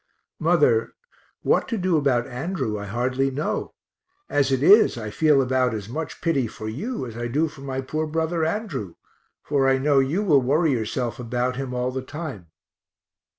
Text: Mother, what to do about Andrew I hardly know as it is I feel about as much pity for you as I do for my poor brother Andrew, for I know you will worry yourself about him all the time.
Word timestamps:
Mother, 0.39 0.93
what 1.43 1.67
to 1.67 1.77
do 1.77 1.95
about 1.95 2.25
Andrew 2.25 2.79
I 2.79 2.85
hardly 2.87 3.29
know 3.29 3.75
as 4.31 4.51
it 4.51 4.63
is 4.63 4.97
I 4.97 5.11
feel 5.11 5.43
about 5.43 5.75
as 5.75 5.87
much 5.87 6.21
pity 6.21 6.47
for 6.47 6.67
you 6.67 7.05
as 7.05 7.15
I 7.15 7.27
do 7.27 7.47
for 7.47 7.61
my 7.61 7.81
poor 7.81 8.07
brother 8.07 8.43
Andrew, 8.43 8.95
for 9.43 9.69
I 9.69 9.77
know 9.77 9.99
you 9.99 10.23
will 10.23 10.41
worry 10.41 10.71
yourself 10.71 11.19
about 11.19 11.55
him 11.55 11.75
all 11.75 11.91
the 11.91 12.01
time. 12.01 12.47